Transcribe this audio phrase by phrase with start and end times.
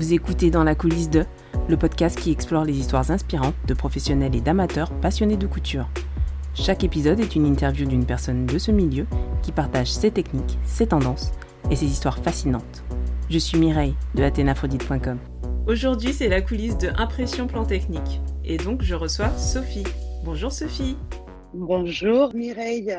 [0.00, 1.26] Vous écoutez Dans la coulisse de,
[1.68, 5.90] le podcast qui explore les histoires inspirantes de professionnels et d'amateurs passionnés de couture.
[6.54, 9.06] Chaque épisode est une interview d'une personne de ce milieu
[9.42, 11.32] qui partage ses techniques, ses tendances
[11.70, 12.82] et ses histoires fascinantes.
[13.28, 15.18] Je suis Mireille de athénaphrodite.com.
[15.66, 18.22] Aujourd'hui, c'est la coulisse de Impression Plan Technique.
[18.42, 19.84] Et donc, je reçois Sophie.
[20.24, 20.96] Bonjour Sophie.
[21.52, 22.96] Bonjour Mireille.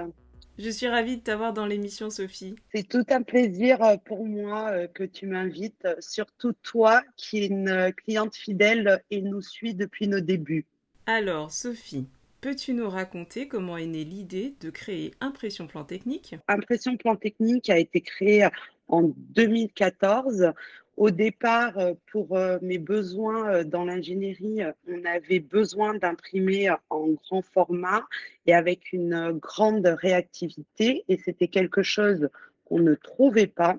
[0.64, 2.54] Je suis ravie de t'avoir dans l'émission, Sophie.
[2.71, 7.48] C'est tout un plaisir euh, pour moi euh, que tu m'invites, surtout toi qui es
[7.48, 10.67] une euh, cliente fidèle et nous suit depuis nos débuts.
[11.08, 12.05] Alors, Sophie,
[12.41, 16.36] peux-tu nous raconter comment est née l'idée de créer Impression Plan Technique?
[16.48, 18.48] Impression Plan Technique a été créée
[18.88, 20.53] en 2014
[20.98, 27.08] au départ, euh, pour euh, mes besoins euh, dans l'ingénierie, on avait besoin d'imprimer en
[27.09, 28.04] grand format
[28.45, 32.30] et avec une grande réactivité et c'était quelque chose
[32.66, 33.77] qu'on ne trouvait pas.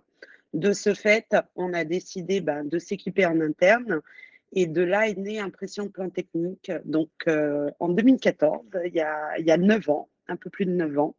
[0.54, 4.00] De ce fait, on a décidé ben, de s'équiper en interne
[4.52, 6.70] et de là est née Impression Plan Technique.
[6.84, 10.72] Donc en 2014, il y, a, il y a 9 ans, un peu plus de
[10.72, 11.14] 9 ans.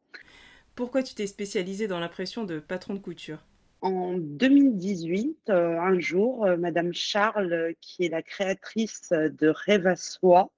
[0.76, 3.44] Pourquoi tu t'es spécialisée dans l'impression de patron de couture?
[3.84, 9.98] En 2018, euh, un jour, euh, Madame Charles, qui est la créatrice de Rêve à
[9.98, 10.52] soi,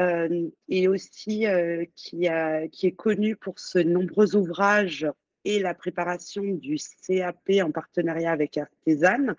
[0.00, 1.46] euh, et aussi
[1.94, 5.06] qui, a, qui est connue pour ses nombreux ouvrages
[5.44, 9.34] et la préparation du CAP en partenariat avec Artisan,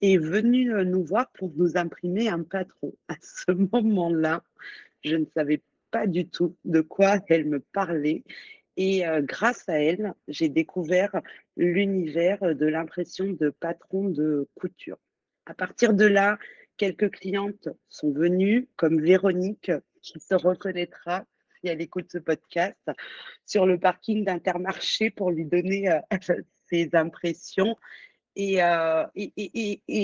[0.00, 2.94] est venue nous voir pour nous imprimer un patron.
[3.08, 4.42] À ce moment-là,
[5.04, 8.24] je ne savais pas du tout de quoi elle me parlait
[8.76, 11.20] et euh, grâce à elle, j'ai découvert
[11.56, 14.98] l'univers de l'impression de patron de couture.
[15.46, 16.38] À partir de là,
[16.76, 21.24] quelques clientes sont venues, comme Véronique, qui se reconnaîtra
[21.60, 22.90] si elle écoute ce podcast,
[23.44, 26.00] sur le parking d'Intermarché pour lui donner euh,
[26.68, 27.76] ses impressions.
[28.34, 29.04] Et, euh,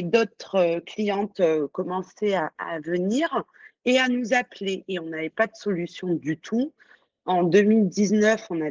[0.05, 1.43] d'autres clientes
[1.73, 3.45] commençaient à, venir
[3.85, 4.85] et à nous appeler.
[4.89, 6.73] Et on n'avait pas de solution du tout.
[7.27, 8.71] En 2019, on a,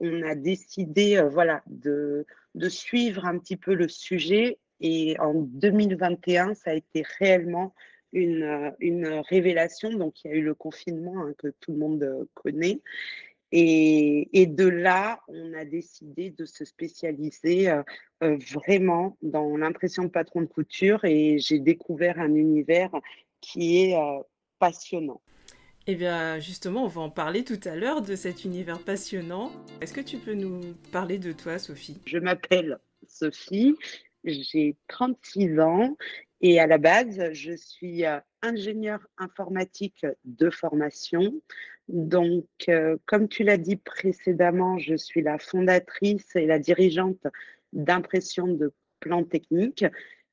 [0.00, 2.26] on a décidé euh, voilà, de,
[2.68, 7.74] suivre un petit peu le sujet et en 2021, ça a été réellement
[8.12, 9.90] une, euh, une révélation.
[9.90, 12.80] Donc, il y a eu le confinement hein, que tout le monde euh, connaît.
[13.50, 17.72] Et, et, de là, on a décidé de se spécialiser
[18.20, 22.90] vraiment dans l'impression de patron de couture et j'ai découvert un univers
[23.40, 23.96] qui est
[24.58, 25.22] passionnant.
[25.90, 29.50] Eh bien, justement, on va en parler tout à l'heure de cet univers passionnant.
[29.80, 31.96] Est-ce que tu peux nous parler de toi, Sophie?
[32.04, 33.74] Je m'appelle Sophie,
[34.22, 35.96] j'ai 36 ans
[36.42, 41.40] et à la base, je suis euh, ingénieure informatique de formation.
[41.88, 47.26] Donc, euh, comme tu l'as dit précédemment, je suis la fondatrice et la dirigeante
[47.72, 49.86] d'impression de plans techniques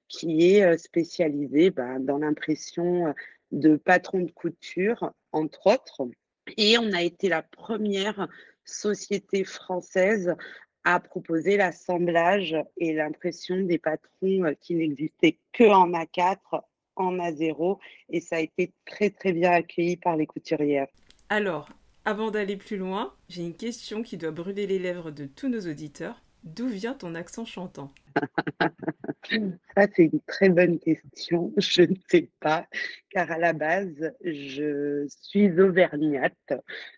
[0.10, 3.14] qui est euh, spécialisée ben, dans l'impression
[3.52, 6.08] de patrons de couture, entre autres.
[6.58, 8.28] Et on a été la première
[8.64, 10.36] société française
[10.84, 16.62] à proposer l'assemblage et l'impression des patrons euh, qui n'existaient que en A4,
[16.96, 17.80] en A0.
[18.10, 20.88] Et ça a été très, très bien accueilli par les couturières.
[21.30, 21.68] Alors,
[22.06, 25.62] avant d'aller plus loin, j'ai une question qui doit brûler les lèvres de tous nos
[25.62, 26.22] auditeurs.
[26.46, 27.92] D'où vient ton accent chantant?
[29.76, 31.52] Ça, c'est une très bonne question.
[31.58, 32.68] Je ne sais pas,
[33.10, 36.54] car à la base, je suis auvergnate.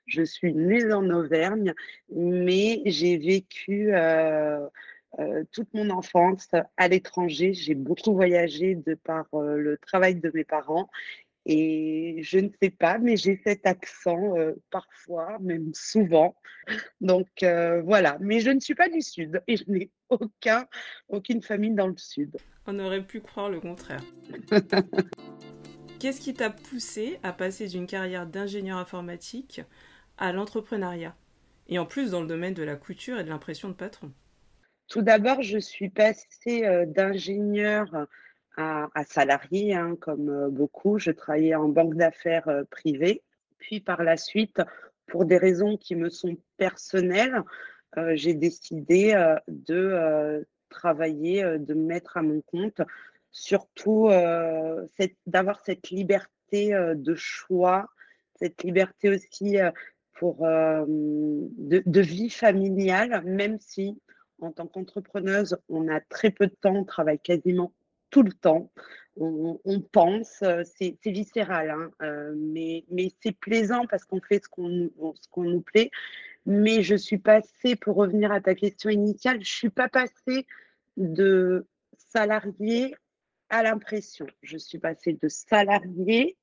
[0.05, 1.73] Je suis née en Auvergne,
[2.13, 4.67] mais j'ai vécu euh,
[5.19, 7.53] euh, toute mon enfance à l'étranger.
[7.53, 10.89] J'ai beaucoup voyagé de par euh, le travail de mes parents
[11.49, 16.35] et je ne sais pas, mais j'ai cet accent euh, parfois, même souvent.
[16.99, 20.67] Donc euh, voilà, mais je ne suis pas du Sud et je n'ai aucun,
[21.07, 22.35] aucune famille dans le Sud.
[22.65, 24.03] On aurait pu croire le contraire.
[25.99, 29.61] Qu'est-ce qui t'a poussé à passer d'une carrière d'ingénieur informatique
[30.17, 31.15] à l'entrepreneuriat?
[31.69, 34.11] Et en plus dans le domaine de la couture et de l'impression de patron.
[34.89, 38.07] Tout d'abord, je suis passée euh, d'ingénieur
[38.57, 40.97] à, salarié, hein, comme euh, beaucoup.
[40.97, 43.23] Je travaillais en banque d'affaires euh, privée.
[43.59, 44.61] Puis par la suite,
[45.05, 47.43] pour des raisons qui me sont personnelles,
[47.97, 49.15] euh, j'ai décidé
[49.47, 52.81] de travailler, de me mettre à mon compte,
[53.31, 54.09] surtout
[55.25, 57.89] d'avoir cette liberté de choix,
[58.35, 59.57] cette liberté aussi
[60.13, 63.97] pour, de, vie familiale, même si
[64.39, 67.71] en tant qu'entrepreneuse, on a très peu de temps, on travaille quasiment
[68.09, 68.71] tout le temps.
[69.19, 72.85] On, pense, euh, c'est viscéral, hein, euh, mais,
[73.23, 75.89] c'est plaisant parce qu'on fait ce qu'on nous plaît.
[76.45, 80.45] Mais je suis passée, pour revenir à ta question initiale, je suis pas passée
[80.97, 81.65] de
[81.97, 82.95] salarié
[83.49, 84.27] à l'impression.
[84.43, 86.37] Je suis passée de salarié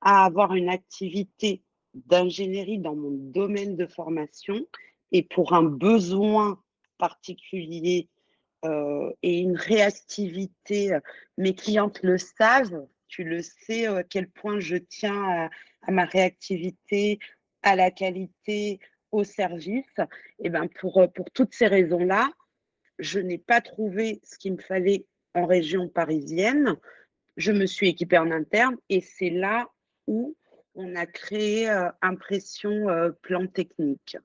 [0.00, 1.62] à avoir une activité
[1.94, 4.66] d'ingénierie dans mon domaine de formation
[5.12, 6.60] et pour un besoin
[6.98, 8.08] particulier
[8.64, 10.98] euh, et une réactivité,
[11.38, 15.50] mes clientes le savent, tu le sais à quel point je tiens
[15.82, 17.18] à, ma réactivité,
[17.62, 18.80] à la qualité,
[19.12, 19.84] au service.
[20.40, 22.30] Et ben pour, pour toutes ces raisons-là,
[22.98, 26.76] je n'ai pas trouvé ce qu'il me fallait en région parisienne.
[27.36, 29.68] Je me suis équipée en interne et c'est là
[30.06, 30.36] où
[30.74, 34.16] on a créé euh, Impression euh, Plan Technique.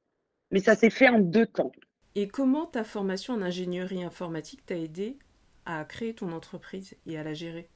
[0.51, 1.71] Mais ça s'est fait en deux temps.
[2.21, 5.17] Et comment ta formation en ingénierie informatique t'a aidé
[5.65, 7.69] à créer ton entreprise et à la gérer?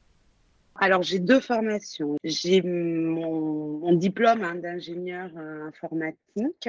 [0.76, 2.18] Alors, j'ai deux formations.
[2.26, 6.68] J'ai mon, diplôme hein, d'ingénieur euh, informatique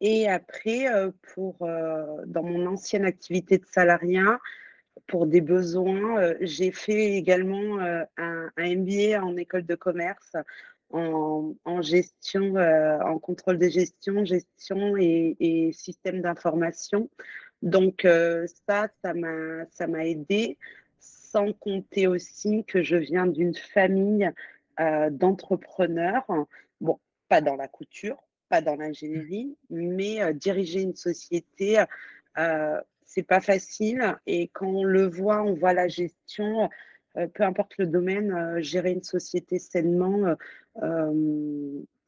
[0.00, 0.86] et après,
[1.34, 4.38] pour, dans mon ancienne activité de salariat,
[5.06, 6.32] pour des besoins.
[6.40, 7.78] j'ai fait également
[8.16, 10.34] un, MBA en école de commerce
[10.92, 17.10] en, gestion, en contrôle de gestion, gestion et, système d'information.
[17.62, 20.58] Donc ça, ça m'a, ça m'a aidé,
[20.98, 24.30] sans compter aussi que je viens d'une famille
[25.10, 26.26] d'entrepreneurs.
[26.80, 26.98] Bon,
[27.28, 31.84] pas dans la couture, pas dans l'ingénierie, mais diriger une société
[33.06, 34.18] c'est pas facile.
[34.26, 36.68] Et quand on le voit, on voit la gestion,
[37.16, 40.26] euh, peu importe le domaine, euh, gérer une société sainement.
[40.26, 40.34] Euh,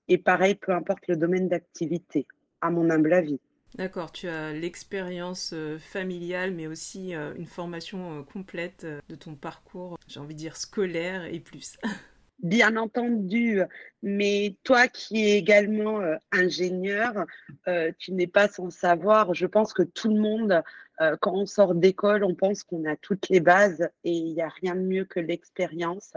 [0.09, 2.27] et pareil, peu importe le domaine d'activité,
[2.61, 3.41] à mon humble avis.
[3.75, 10.35] D'accord, tu as l'expérience familiale, mais aussi une formation complète de ton parcours, j'ai envie
[10.35, 11.77] de dire scolaire et plus.
[12.39, 13.63] Bien entendu,
[14.01, 17.27] mais toi qui es également euh, ingénieur,
[17.67, 19.35] euh, tu n'es pas sans savoir.
[19.35, 20.63] Je pense que tout le monde,
[21.01, 24.43] euh, quand on sort d'école, on pense qu'on a toutes les bases et il n'y
[24.43, 26.13] a rien de mieux que l'expérience.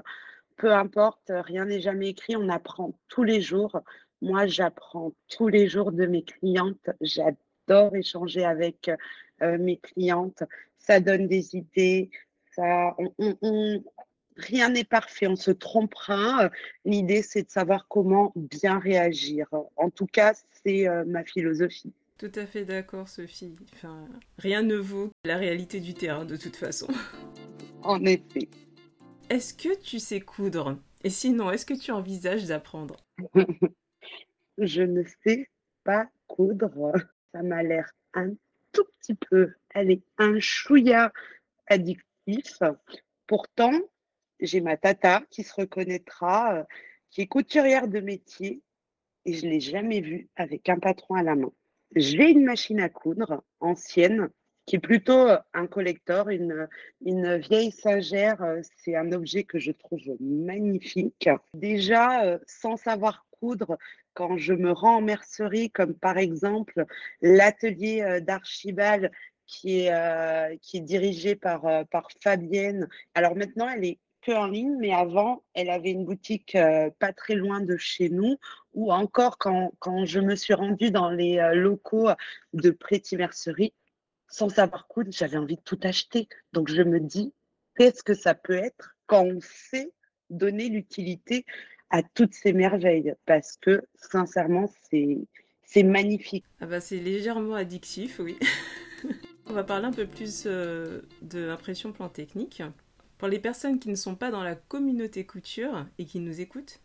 [0.62, 3.82] Peu importe, rien n'est jamais écrit, on apprend tous les jours.
[4.22, 6.92] Moi, j'apprends tous les jours de mes clientes.
[7.02, 8.92] J'adore échanger avec
[9.42, 10.44] mes clientes.
[10.78, 12.12] Ça donne des idées.
[12.56, 13.84] Ça, on,
[14.38, 16.50] rien n'est parfait, on se trompera.
[16.86, 19.48] L'idée, c'est de savoir comment bien réagir.
[19.76, 21.94] En tout cas, c'est euh, ma philosophie.
[22.18, 23.56] Tout à fait d'accord, Sophie.
[23.74, 26.88] Enfin, rien ne vaut la réalité du terrain, de toute façon.
[27.84, 28.48] En effet.
[29.32, 30.78] Est-ce que tu sais coudre?
[31.06, 32.98] Et sinon, est-ce que tu envisages d'apprendre?
[34.58, 35.50] Je ne sais
[35.86, 36.92] pas coudre.
[37.32, 38.32] Ça m'a l'air un
[38.74, 41.14] tout petit peu, elle est un chouïa
[41.68, 42.60] addictif.
[43.26, 43.72] Pourtant,
[44.42, 46.64] j'ai ma tata qui se reconnaîtra, euh,
[47.10, 48.62] qui est couturière de métier
[49.24, 51.54] et je ne l'ai jamais vue avec un patron à la main.
[51.96, 54.30] J'ai une machine à coudre ancienne
[54.72, 56.70] qui est plutôt euh, un collector, une,
[57.06, 58.42] une vieille sagère.
[58.42, 61.28] Euh, c'est un objet que je trouve magnifique.
[61.54, 63.78] Déjà, sans savoir coudre,
[64.14, 66.86] quand je me rends en mercerie, comme par exemple
[67.22, 69.12] l'atelier d'Archibald
[69.46, 72.88] qui est, qui est dirigé par, par Fabienne.
[73.14, 77.12] Alors maintenant, elle est que en ligne, mais avant, elle avait une boutique euh, pas
[77.12, 78.38] très loin de chez nous,
[78.74, 82.10] ou encore quand, quand je me suis rendue dans les euh, locaux
[82.54, 83.74] de Pretty Mercerie,
[84.32, 86.28] sans savoir coudre, j'avais envie de tout acheter.
[86.54, 87.34] Donc je me dis,
[87.76, 89.92] qu'est-ce que ça peut être quand on sait
[90.30, 91.46] donner l'utilité
[91.90, 93.14] à toutes ces merveilles?
[93.26, 96.46] Parce que sincèrement, c'est, magnifique.
[96.60, 98.38] Ah bah c'est légèrement addictif, oui.
[99.46, 101.56] on va parler un peu plus euh, de
[101.92, 102.64] plan technique.
[103.18, 106.80] Pour les personnes qui ne sont pas dans la communauté couture et qui nous écoutent,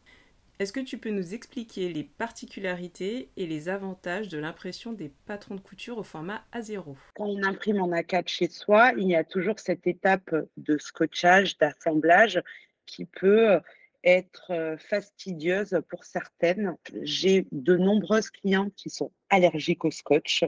[0.58, 5.54] est-ce que tu peux nous expliquer les particularités et les avantages de l'impression des patrons
[5.54, 9.22] de couture au format A0 Quand on imprime en A4 chez soi, il y a
[9.22, 12.42] toujours cette étape de scotchage, d'assemblage
[12.86, 13.60] qui peut
[14.02, 16.76] être fastidieuse pour certaines.
[17.02, 20.44] J'ai de nombreuses clientes qui sont allergiques au scotch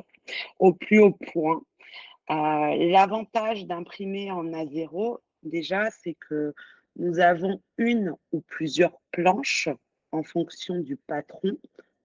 [0.58, 1.60] au plus haut point.
[2.30, 2.34] Euh,
[2.90, 6.54] l'avantage d'imprimer en A0, déjà, c'est que
[6.96, 9.68] nous avons une ou plusieurs planches
[10.12, 11.56] en fonction du patron.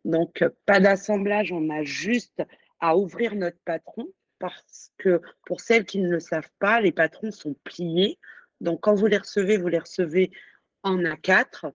[0.06, 2.44] Donc, pas d'assemblage, on a juste
[2.80, 4.08] à ouvrir notre patron
[4.40, 8.20] parce que pour celles qui ne le savent pas, les patrons sont pliés.
[8.60, 10.32] Donc, quand vous les recevez, vous les recevez
[10.84, 11.72] en A4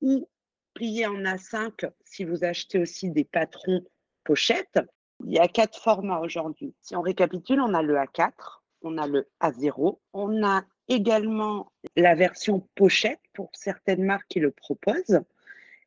[0.00, 0.28] ou
[0.74, 3.84] pliés en A5 si vous achetez aussi des patrons
[4.22, 4.80] pochettes.
[5.24, 6.74] Il y a quatre formats aujourd'hui.
[6.80, 12.14] Si on récapitule, on a le A4, on a le A0, on a également la
[12.14, 15.20] version pochette pour certaines marques qui le proposent.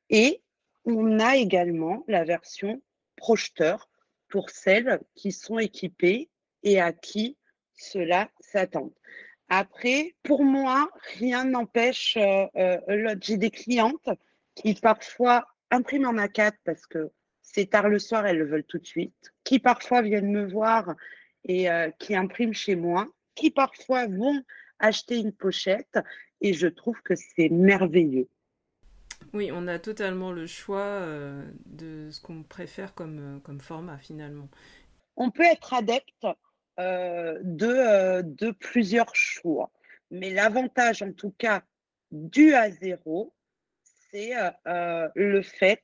[0.10, 0.42] Et
[0.86, 2.82] on a également la version
[3.16, 3.90] projeteur
[4.30, 6.30] pour celles qui sont équipées
[6.64, 7.38] et à qui
[7.74, 8.92] cela s'attend.
[9.50, 14.10] Après, pour moi, rien n'empêche euh, euh, J'ai des clientes
[14.56, 17.12] qui parfois impriment en A4 parce que
[17.42, 20.96] c'est tard le soir, elles le veulent tout de suite, qui parfois viennent me voir
[21.46, 24.44] et euh, qui impriment chez moi, qui parfois vont
[24.80, 25.98] acheter une pochette
[26.42, 28.28] et je trouve que c'est merveilleux.
[29.34, 31.02] Oui, on a totalement le choix
[31.66, 34.50] de ce qu'on préfère comme, comme format finalement.
[35.18, 36.26] On peut être adepte
[36.80, 39.72] euh, euh, de, plusieurs choix.
[40.12, 41.64] Mais l'avantage, en tout cas,
[42.12, 43.34] du à zéro,
[44.12, 44.34] c'est
[44.68, 45.84] euh, le fait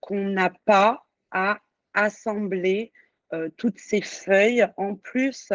[0.00, 1.60] qu'on n'a pas à
[1.94, 2.92] assembler
[3.56, 4.66] toutes ces feuilles.
[4.76, 5.52] En plus,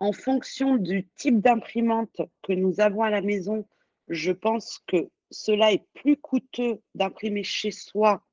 [0.00, 3.66] en fonction du type d'imprimante que nous avons à la maison,
[4.08, 8.24] je pense que cela est plus coûteux d'imprimer chez soi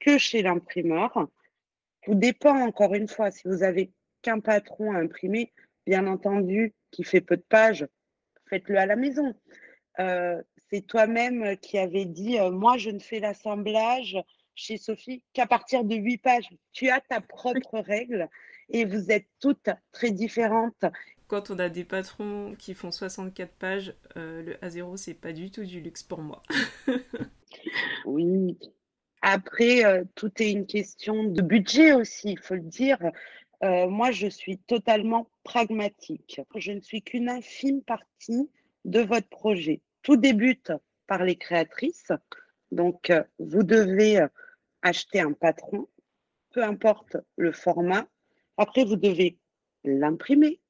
[0.00, 1.28] que chez l'imprimeur.
[2.02, 5.52] Tout dépend, encore une fois, si vous avez qu'un patron à imprimer,
[5.86, 7.86] bien entendu, qui fait peu de pages,
[8.48, 9.34] faites-le à la maison.
[9.98, 14.16] Euh, c'est toi-même qui avais dit, euh, moi, je ne fais l'assemblage
[14.54, 16.48] chez Sophie qu'à partir de huit pages.
[16.72, 18.28] Tu as ta propre règle
[18.72, 20.84] et vous êtes toutes très différentes.
[21.28, 25.50] Quand on a des patrons qui font 64 pages, euh, le A0, c'est pas du
[25.50, 26.42] tout du luxe pour moi.
[28.04, 28.58] oui.
[29.22, 32.98] Après, tout est une question de budget aussi, il faut le dire.
[33.64, 36.40] Euh, moi, je suis totalement pragmatique.
[36.56, 38.50] Je ne suis qu'une infime partie
[38.84, 39.80] de votre projet.
[40.02, 40.72] Tout débute
[41.06, 42.10] par les créatrices.
[42.72, 44.28] Donc, euh, vous devez euh,
[44.82, 45.88] acheter un patron,
[46.50, 48.06] peu importe le format.
[48.56, 49.38] Après, vous devez
[49.84, 50.60] l'imprimer,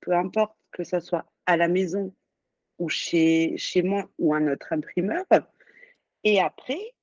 [0.00, 2.14] peu importe que ce soit à la maison
[2.78, 5.24] ou chez, chez moi ou un autre imprimeur.
[6.24, 6.94] Et après,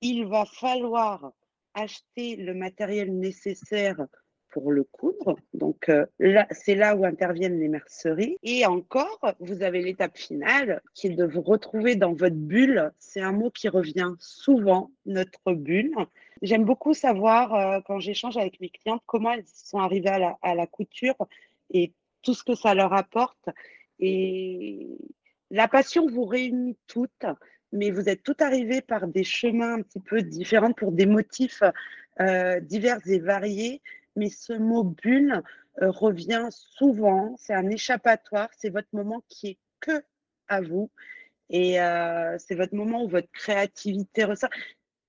[0.00, 1.32] il va falloir
[1.74, 4.06] acheter le matériel nécessaire
[4.50, 5.36] pour le coudre.
[5.54, 6.06] Donc euh,
[6.50, 8.36] c'est là où interviennent les merceries.
[8.42, 12.90] Et encore, vous avez l'étape finale qui est de vous retrouver dans votre bulle.
[12.98, 15.94] C'est un mot qui revient souvent, notre bulle.
[16.42, 20.66] J'aime beaucoup savoir, euh, quand j'échange avec mes clientes, comment elles sont arrivées à la,
[20.66, 21.16] couture
[21.70, 21.92] et
[22.22, 23.50] tout ce que ça leur apporte.
[23.98, 24.88] Et
[25.50, 27.26] la passion vous réunit toutes,
[27.72, 31.62] mais vous êtes toutes arrivées par des chemins un petit peu différents pour des motifs
[32.20, 33.82] euh, divers et variés
[34.16, 35.40] mais ce mot bulle
[35.80, 37.36] euh, revient souvent.
[37.38, 40.02] C'est un échappatoire, c'est votre moment qui est que
[40.48, 40.90] à vous.
[41.48, 41.78] Et
[42.38, 44.50] c'est votre moment où votre créativité ressort.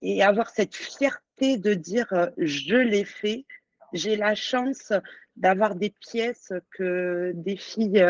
[0.01, 3.45] Et avoir cette fierté de dire euh, je l'ai fait.
[3.93, 4.93] J'ai la chance
[5.35, 8.05] d'avoir des pièces que des filles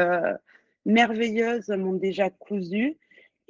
[0.85, 2.97] merveilleuses m'ont déjà cousues.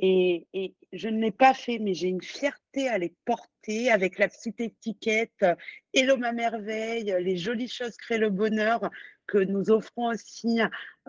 [0.04, 0.48] Et,
[0.94, 4.60] je ne l'ai pas fait, mais j'ai une fierté à les porter avec la petite
[4.60, 5.56] étiquette euh,
[5.94, 8.90] Hello ma merveille, les jolies choses créent le bonheur
[9.28, 10.60] que nous offrons aussi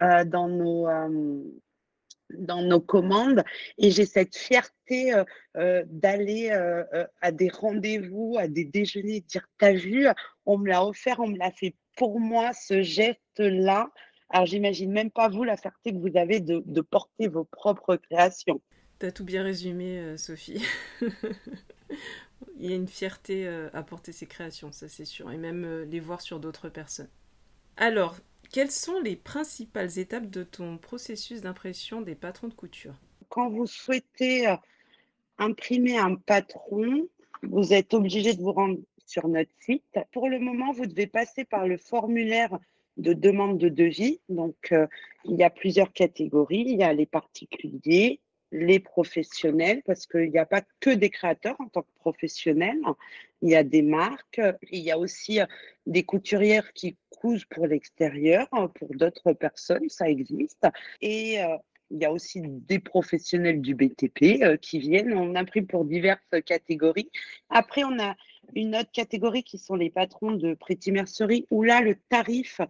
[0.02, 1.42] euh, dans, nos, euh,
[2.38, 3.42] dans nos commandes.
[3.78, 5.12] Et j'ai cette fierté
[5.54, 6.50] d'aller
[7.20, 10.06] à des rendez-vous, à des déjeuners, dire T'as vu,
[10.46, 13.90] on me l'a offert, on me l'a fait pour moi, ce geste-là.
[14.30, 18.60] Alors, j'imagine même pas vous la fierté que vous avez de porter vos propres créations.
[19.02, 20.64] T'as tout bien résumé, euh, Sophie.
[22.60, 25.64] Il y a une fierté euh, à porter ses créations, ça c'est sûr, et même
[25.64, 27.08] euh, les voir sur d'autres personnes.
[27.76, 28.16] Alors,
[28.52, 32.94] quelles sont les principales étapes de ton processus d'impression des patrons de couture?
[33.30, 34.54] Quand vous souhaitez
[35.38, 37.08] imprimer un patron,
[37.42, 39.98] vous êtes obligé de vous rendre sur notre site.
[40.12, 42.58] Pour le moment, vous devez passer par le formulaire
[42.98, 44.20] de demande de devis.
[44.28, 44.74] Donc,
[45.24, 46.64] il y a plusieurs catégories.
[46.66, 48.20] Il y a les particuliers,
[48.52, 52.80] les professionnels, parce qu'il n'y a pas que des créateurs en tant que professionnels,
[53.42, 54.40] il y a des marques,
[54.70, 55.46] il y a aussi euh,
[55.86, 60.66] des couturières qui cousent pour l'extérieur, hein, pour d'autres personnes, ça existe.
[61.00, 61.56] Et euh,
[61.90, 66.20] il y a aussi des professionnels du BTP euh, qui viennent, on imprime pour diverses
[66.46, 67.10] catégories.
[67.50, 68.16] Après, on a
[68.54, 72.60] une autre catégorie qui sont les patrons de Pretty Mercerie, où là, le tarif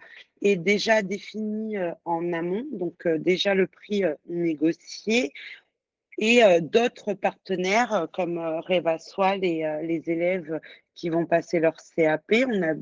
[0.42, 5.32] est déjà défini en amont, donc déjà le prix négocié
[6.18, 8.98] et euh, d'autres partenaires euh, comme euh, Reva
[9.36, 10.60] les, les élèves
[10.94, 12.32] qui vont passer leur CAP.
[12.48, 12.74] On a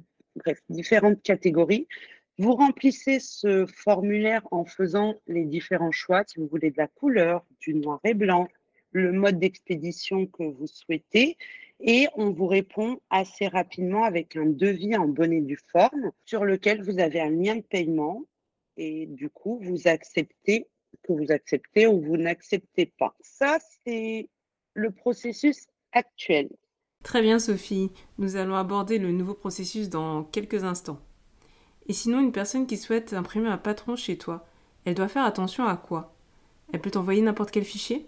[0.69, 1.87] différentes catégories.
[2.39, 7.45] Vous remplissez ce formulaire en faisant les différents choix, si vous voulez de la couleur,
[7.61, 8.49] du noir et blanc,
[8.93, 11.37] le mode d'expédition que vous souhaitez,
[11.81, 16.45] et on vous répond assez rapidement avec un devis en bonne et due forme sur
[16.45, 18.25] lequel vous avez un lien de paiement
[18.77, 20.67] et du coup vous acceptez
[21.03, 23.15] que vous acceptez ou vous n'acceptez pas.
[23.21, 24.29] Ça, c'est
[24.75, 26.49] le processus actuel.
[27.03, 27.91] Très bien, Sophie.
[28.19, 31.01] Nous allons aborder le nouveau processus dans quelques instants.
[31.87, 34.47] Et sinon, une personne qui souhaite imprimer un patron chez toi,
[34.85, 36.17] Elle doit faire attention à quoi?
[36.73, 38.07] Elle peut t'envoyer n'importe quel fichier?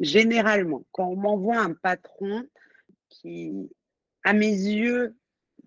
[0.00, 2.46] Généralement, quand on m'envoie un patron
[3.08, 3.70] qui,
[4.24, 5.14] à mes yeux,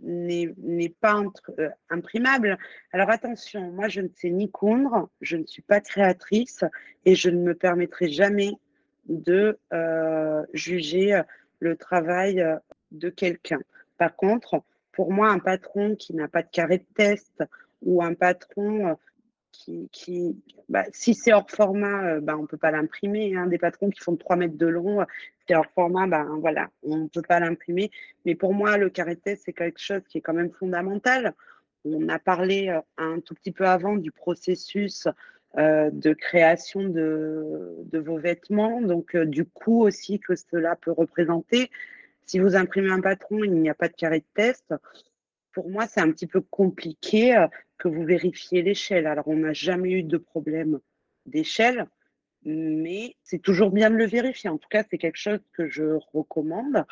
[0.01, 1.21] n'est pas
[1.59, 2.57] euh, imprimable.
[2.91, 6.63] Alors attention, moi je ne sais ni coudre, je ne suis pas créatrice
[7.05, 8.51] et je ne me permettrai jamais
[9.07, 11.21] de euh, juger
[11.59, 12.43] le travail
[12.91, 13.59] de quelqu'un.
[13.97, 17.43] Par contre, pour moi, un patron qui n'a pas de carré de test
[17.81, 18.93] ou un patron euh,
[19.51, 20.37] qui, qui
[20.67, 23.35] bah, si c'est hors format, bah, on ne peut pas l'imprimer.
[23.35, 23.47] Hein.
[23.47, 25.05] Des patrons qui font 3 mètres de long,
[25.53, 27.91] hors format, bah, voilà, on ne peut pas l'imprimer.
[28.25, 31.33] Mais pour moi, le carré de test, c'est quelque chose qui est quand même fondamental.
[31.83, 35.07] On a parlé un tout petit peu avant du processus
[35.57, 41.71] euh, de création de, vos vêtements, donc euh, du coût aussi que cela peut représenter.
[42.25, 44.73] Si vous imprimez un patron, il n'y a pas de carré de test.
[45.53, 47.47] Pour moi, c'est un petit peu compliqué euh,
[47.77, 49.07] que vous vérifiez l'échelle.
[49.07, 50.81] Alors, on n'a jamais eu de problème
[51.25, 51.87] d'échelle,
[52.45, 54.49] mais c'est toujours bien de le vérifier.
[54.49, 56.85] En tout cas, c'est quelque chose que je recommande.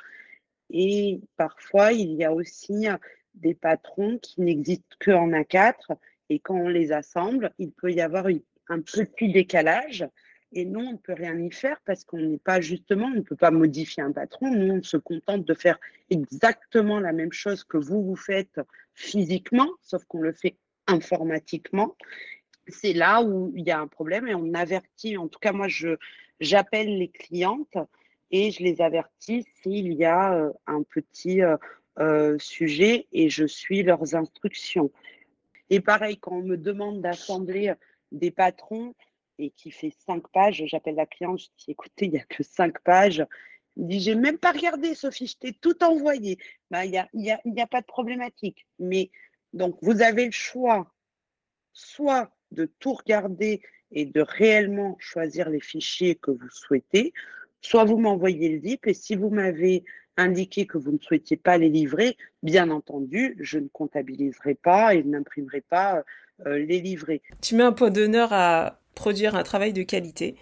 [0.71, 2.87] Et parfois, il y a aussi
[3.35, 5.95] des patrons qui n'existent qu'en A4.
[6.29, 8.27] Et quand on les assemble, il peut y avoir
[8.69, 10.05] un petit décalage.
[10.55, 13.21] Et nous, on ne peut rien y faire parce qu'on n'est pas justement, on ne
[13.21, 14.51] peut pas modifier un patron.
[14.51, 15.79] Nous, on se contente de faire
[16.09, 18.59] exactement la même chose que vous, vous faites
[18.93, 20.55] physiquement, sauf qu'on le fait
[20.87, 21.95] informatiquement.
[22.67, 25.67] C'est là où il y a un problème et on avertit, en tout cas, moi,
[25.67, 25.97] je,
[26.39, 27.77] j'appelle les clientes
[28.31, 31.57] et je les avertis s'il y a euh, un petit euh,
[31.99, 34.91] euh, sujet et je suis leurs instructions.
[35.69, 37.73] Et pareil, quand on me demande d'assembler
[38.11, 38.93] des patrons
[39.39, 40.63] et qui fait cinq pages.
[40.67, 43.25] J'appelle la cliente, je dis écoutez, il n'y a que cinq pages.
[43.75, 46.37] Il dit j'ai même pas regardé, Sophie, je t'ai tout envoyé.
[46.71, 48.65] Ben, il n'y a, a pas de problématique.
[48.79, 49.11] Mais
[49.53, 50.91] donc, vous avez le choix
[51.73, 57.13] soit de tout regarder et de réellement choisir les fichiers que vous souhaitez,
[57.61, 59.83] soit vous m'envoyez le zip et si vous m'avez
[60.17, 65.03] indiqué que vous ne souhaitiez pas les livrer, bien entendu, je ne comptabiliserai pas et
[65.03, 66.03] n'imprimerai pas
[66.45, 67.21] euh, les livrer.
[67.41, 70.35] Tu mets un point d'honneur à produire un travail de qualité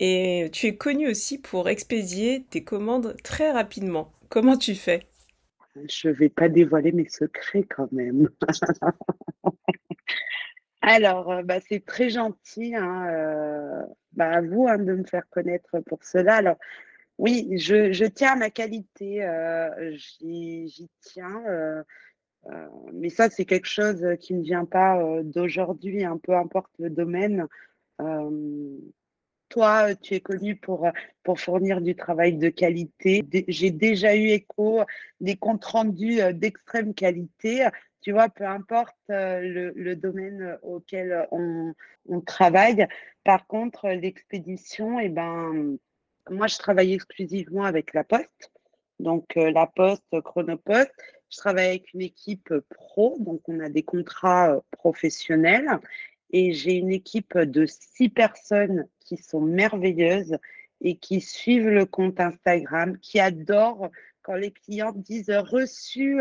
[0.00, 4.12] et tu es connu aussi pour expédier tes commandes très rapidement.
[4.28, 5.06] Comment tu fais?
[5.76, 8.28] Je ne vais pas dévoiler mes secrets quand même.
[10.82, 15.28] Alors, euh, bah, c'est très gentil hein, euh, bah, à vous hein, de me faire
[15.30, 16.36] connaître pour cela.
[16.36, 16.56] Alors,
[17.18, 19.26] oui, je, tiens à ma qualité,
[19.90, 21.84] j'y tiens.
[22.50, 26.70] Euh, mais ça, c'est quelque chose qui ne vient pas euh, d'aujourd'hui, hein, peu importe
[26.78, 27.46] le domaine.
[28.00, 28.78] Euh,
[29.48, 30.88] toi, tu es connu pour,
[31.22, 33.24] pour fournir du travail de qualité.
[33.48, 34.82] J'ai déjà eu écho
[35.20, 37.66] des comptes rendus d'extrême qualité.
[38.06, 41.74] Tu vois, peu importe le, domaine auquel on,
[42.08, 42.86] on, travaille.
[43.24, 45.76] Par contre, l'expédition, eh ben,
[46.30, 48.52] moi, je travaille exclusivement avec la Poste.
[49.00, 50.92] Donc, la Poste, Chronopost.
[51.30, 55.68] Je travaille avec une équipe pro, donc on a des contrats euh, professionnels.
[56.30, 60.38] Et j'ai une équipe de six personnes qui sont merveilleuses
[60.80, 63.90] et qui suivent le compte Instagram, qui adorent
[64.22, 66.20] quand les clients disent reçu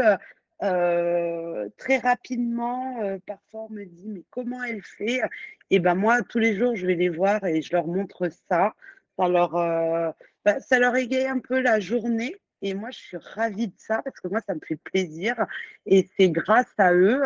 [0.63, 2.97] euh, euh, très rapidement.
[3.25, 5.21] parfois, on me dit mais comment elle fait?
[5.69, 8.73] Et ben moi, tous les jours, je vais les voir et je leur montre ça.
[9.17, 9.51] Ça leur,
[10.45, 14.01] bah, ça leur égaye un peu la journée et moi, je suis ravie de ça
[14.03, 15.35] parce que moi, ça me fait plaisir.
[15.85, 17.21] Et c'est grâce à eux,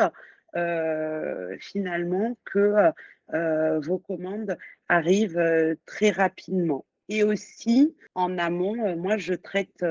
[0.55, 2.91] euh, finalement, que
[3.33, 4.57] euh, vos commandes
[4.89, 6.85] arrivent euh, très rapidement.
[7.07, 9.85] Et aussi, en amont, moi, je traite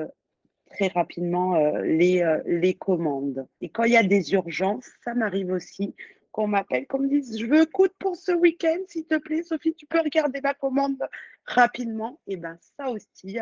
[0.71, 3.47] très rapidement les, les commandes.
[3.61, 5.95] Et quand il y a des urgences, ça m'arrive aussi
[6.33, 9.75] qu'on m'appelle, qu'on me dise, je veux coûte pour ce week-end, s'il te plaît, Sophie,
[9.75, 10.99] tu peux regarder ma commande
[11.45, 12.21] rapidement.
[12.27, 13.39] Et bien ça aussi,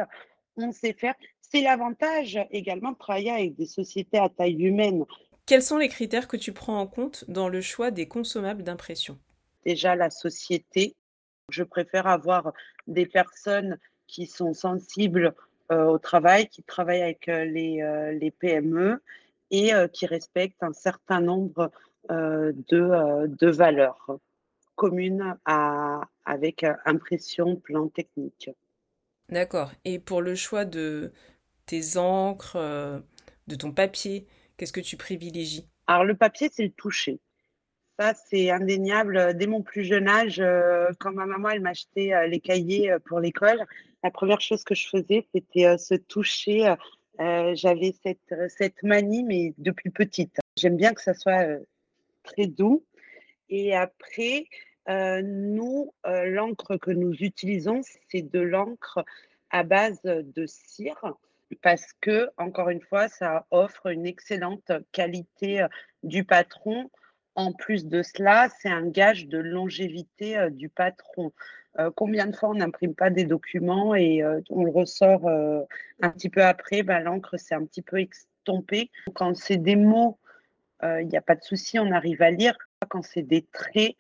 [0.57, 1.15] on sait faire.
[1.41, 5.05] C'est l'avantage également de travailler avec des sociétés à taille humaine.
[5.47, 9.19] Quels sont les critères que tu prends en compte dans le choix des consommables d'impression?
[9.65, 10.97] Déjà la société.
[11.51, 12.53] Je préfère avoir
[12.89, 15.33] des personnes qui sont sensibles euh,
[15.71, 19.03] au travail, qui travaillent avec euh, les, euh, les, PME
[19.51, 21.71] et qui respectent un certain nombre
[22.09, 24.19] de, de, valeurs
[24.75, 28.51] communes à, avec impression, plan technique.
[29.29, 29.73] D'accord.
[29.85, 31.13] Et pour le choix de
[31.67, 33.01] tes encres, euh,
[33.47, 34.27] de ton papier,
[34.57, 35.69] qu'est-ce que tu privilégies?
[35.87, 37.21] Alors le papier, c'est le toucher.
[37.99, 39.35] Ça, c'est indéniable.
[39.37, 43.21] Dès mon plus jeune âge, euh, quand ma maman, elle m'achetait euh, les cahiers pour
[43.21, 43.65] l'école,
[44.05, 46.75] la première chose que je faisais, c'était se toucher.
[47.19, 50.39] J'avais cette, cette manie, mais depuis petite.
[50.57, 51.47] J'aime bien que ça soit
[52.23, 52.85] très doux.
[53.49, 54.45] Et après,
[54.87, 57.81] nous, l'encre que nous utilisons,
[58.11, 59.03] c'est de l'encre
[59.51, 61.15] à base de cire
[61.63, 65.67] parce que, encore une fois, ça offre une excellente qualité
[66.03, 66.91] du patron.
[67.37, 71.33] En plus de cela, c'est un gage de longévité du patron.
[71.95, 76.43] combien de fois on n'imprime pas des documents et on le ressort un petit peu
[76.43, 78.91] après, ben, l'encre s'est un petit peu estompée.
[79.15, 80.19] Quand c'est des mots,
[80.83, 82.57] il n'y a pas de souci, on arrive à lire.
[82.89, 83.97] Quand c'est des traits,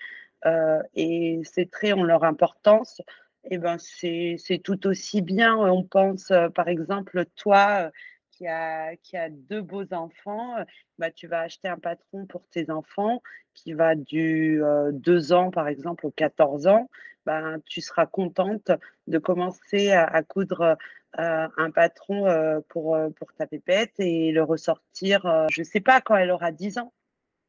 [0.94, 3.02] et ces traits ont leur importance,
[3.50, 5.56] eh ben, c'est tout aussi bien.
[5.56, 7.90] On pense, euh, par exemple, toi euh,
[8.36, 10.64] qui a, qui a deux beaux enfants, euh,
[10.98, 13.22] bah, tu vas acheter un patron pour tes enfants
[13.54, 14.60] qui va du
[14.92, 16.90] 2 ans, par exemple, aux 14 ans.
[17.24, 18.70] Ben, tu seras contente
[19.06, 20.76] de commencer à, coudre
[21.14, 26.30] un patron pour, pour ta pépette et le ressortir, je ne sais pas, quand elle
[26.30, 26.92] aura 10 ans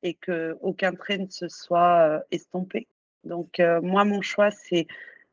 [0.02, 2.88] et qu'aucun trait ne se soit estompé.
[3.26, 4.88] Donc, moi, mon choix, c'est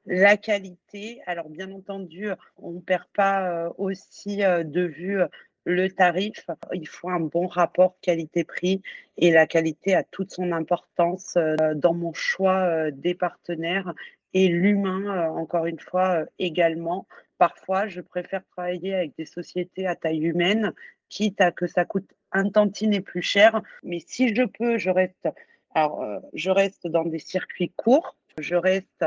[0.07, 1.21] la qualité.
[1.27, 5.27] Alors, bien entendu, on ne perd pas euh, aussi euh, de vue euh,
[5.65, 6.47] le tarif.
[6.73, 8.83] Il faut un bon rapport qualité-prix
[9.17, 11.39] et la qualité a toute son importance
[11.77, 13.95] dans mon choix des partenaires
[14.35, 17.07] et l'humain, encore une fois, également.
[17.39, 20.75] Parfois, je préfère travailler avec des sociétés à taille humaine,
[21.09, 23.63] quitte à que ça coûte un tantinet plus cher.
[23.83, 25.31] Mais si je peux, je reste,
[25.75, 29.07] alors, je reste dans des circuits courts, je reste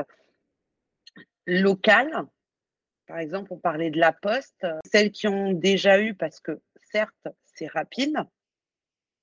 [1.47, 2.25] locales.
[3.07, 6.59] Par exemple, on parlait de la poste, celles qui ont déjà eu, parce que
[6.91, 8.17] certes, c'est rapide,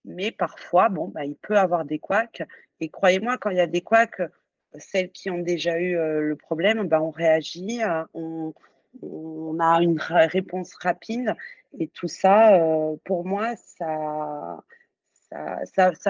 [0.05, 2.43] mais parfois, bon, bah, il peut avoir des couacs.
[2.81, 4.23] Et croyez-moi, quand il y a des couacs,
[4.79, 8.53] celles qui ont déjà eu euh, le problème, bah, on réagit, euh, on,
[9.03, 11.35] on, a une réponse rapide.
[11.79, 14.63] Et tout ça, euh, pour moi, ça,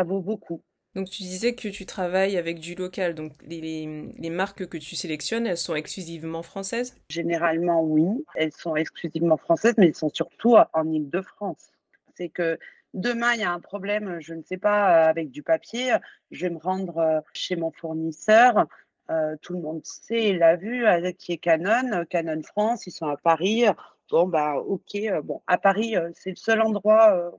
[0.05, 0.63] vaut beaucoup.
[0.95, 3.87] Donc tu disais que tu travailles avec du local, donc les,
[4.31, 6.97] marques que tu sélectionnes, elles sont exclusivement françaises?
[7.09, 11.73] Généralement oui, elles sont exclusivement françaises, mais elles sont surtout en Ile-de-France.
[12.15, 12.59] C'est que
[12.93, 15.95] demain, il y a un problème, je ne sais pas, avec du papier,
[16.31, 18.67] je vais me rendre euh, chez mon fournisseur,
[19.11, 20.85] euh, tout le monde sait, l'a vu,
[21.19, 23.65] qui est Canon, Canon France, ils sont à Paris.
[24.11, 27.33] Bon, bah, ok, euh, bon, à Paris, c'est le seul endroit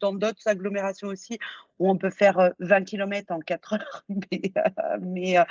[0.00, 1.38] dans d'autres agglomérations aussi,
[1.78, 4.04] où on peut faire 20 km en 4 heures.
[5.00, 5.44] mais, euh,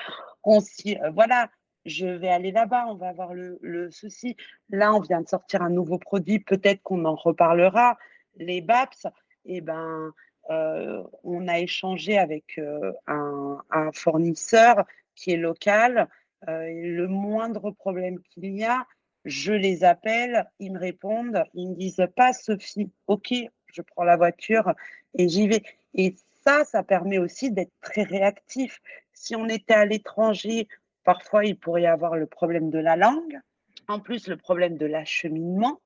[0.44, 1.50] on s'y, euh, voilà,
[1.86, 4.36] je vais aller là-bas, on va avoir le, souci.
[4.70, 7.98] Là, on vient de sortir un nouveau produit, peut-être qu'on en reparlera.
[8.36, 9.08] Les BAPS,
[9.46, 10.12] eh ben,
[10.50, 12.60] euh, on a échangé avec
[13.08, 16.08] un, un, fournisseur qui est local.
[16.48, 18.86] le moindre problème qu'il y a,
[19.26, 23.34] je les appelle, ils me répondent, ils me disent pas Sophie, ok,
[23.74, 24.74] je prends la voiture
[25.18, 25.64] et j'y vais.
[25.94, 28.82] Et ça, ça permet aussi d'être très réactif.
[29.14, 30.68] Si on était à l'étranger,
[31.04, 33.40] parfois il pourrait y avoir le problème de la langue,
[33.88, 35.82] en plus le problème de l'acheminement.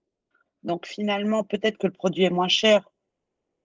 [0.63, 2.89] Donc finalement, peut-être que le produit est moins cher,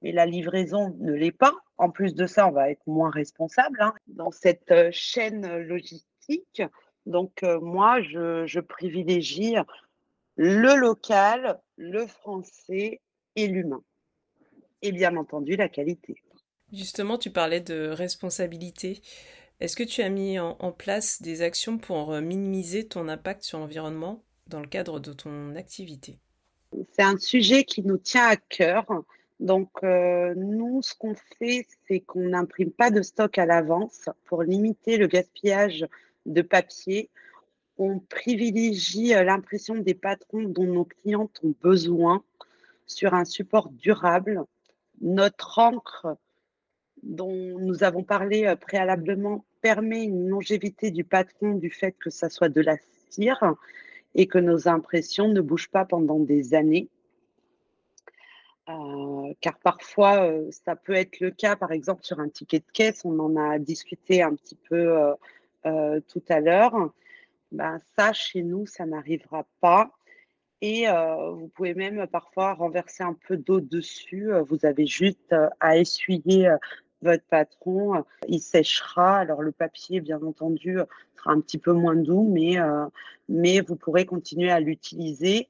[0.02, 1.54] mais la livraison ne l'est pas.
[1.76, 6.62] En plus de ça, on va être moins responsable hein, dans cette euh, chaîne logistique.
[7.06, 9.54] Donc euh, moi, je privilégie
[10.36, 13.00] le local, le français
[13.36, 13.82] et l'humain
[14.82, 16.22] et bien entendu la qualité.
[16.72, 19.00] Justement, tu parlais de responsabilité.
[19.60, 24.22] Est-ce que tu as mis en, place des actions pour minimiser ton impact sur l'environnement
[24.46, 26.18] dans le cadre de ton activité?
[26.92, 28.86] C'est un sujet qui nous tient à cœur.
[29.40, 34.42] Donc, euh, nous, ce qu'on fait, c'est qu'on n'imprime pas de stock à l'avance pour
[34.42, 35.86] limiter le gaspillage
[36.26, 37.08] de papier.
[37.78, 42.22] On privilégie euh, l'impression des patrons dont nos clients ont besoin
[42.86, 44.44] sur un support durable
[45.00, 46.16] notre encre,
[47.02, 52.28] dont nous avons parlé euh, préalablement, permet une longévité du patron du fait que ça
[52.28, 52.76] soit de la
[53.10, 53.54] cire
[54.14, 56.88] et que nos impressions ne bougent pas pendant des années.
[58.68, 62.70] Euh, car parfois, euh, ça peut être le cas, par exemple, sur un ticket de
[62.72, 65.14] caisse, on en a discuté un petit peu
[66.08, 66.92] tout à l'heure.
[67.52, 69.90] Ben, ça, chez nous, ça n'arrivera pas.
[70.60, 74.30] Et vous pouvez même parfois renverser un peu d'eau dessus.
[74.48, 76.50] Vous avez juste à essuyer
[77.02, 78.04] votre patron.
[78.26, 79.18] Il séchera.
[79.18, 80.78] Alors le papier, bien entendu,
[81.16, 82.56] sera un petit peu moins doux, mais,
[83.28, 85.48] mais vous pourrez continuer à l'utiliser.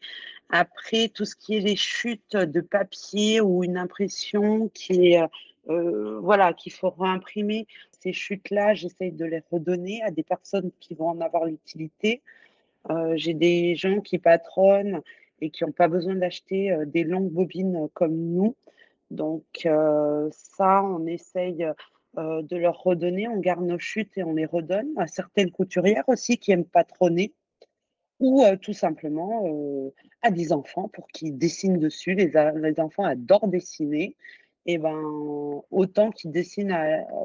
[0.50, 5.22] Après, tout ce qui est les chutes de papier ou une impression qui est...
[5.66, 7.66] voilà, qu'il faut réimprimer.
[8.00, 12.22] Ces chutes-là, j'essaye de les redonner à des personnes qui vont en avoir l'utilité.
[12.90, 15.00] Euh, j'ai des gens qui patronnent
[15.40, 18.56] et qui n'ont pas besoin d'acheter des longues bobines comme nous.
[19.10, 21.64] Donc ça, on essaye
[22.16, 23.28] de leur redonner.
[23.28, 27.32] On garde nos chutes et on les redonne à certaines couturières aussi qui aiment patronner
[28.20, 29.44] ou tout simplement
[30.22, 32.14] à des enfants pour qu'ils dessinent dessus.
[32.14, 34.16] Les, enfants adorent dessiner.
[34.66, 36.76] Et ben, autant qu'ils dessinent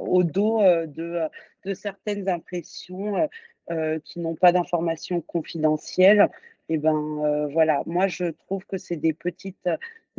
[0.07, 1.29] au dos de,
[1.73, 3.27] certaines impressions
[4.05, 6.29] qui n'ont pas d'informations confidentielles.
[6.69, 9.69] Et ben voilà, moi je trouve que c'est des petites